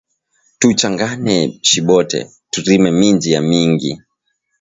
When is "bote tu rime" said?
1.87-2.91